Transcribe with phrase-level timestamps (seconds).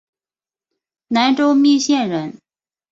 [1.09, 2.41] 南州密县人。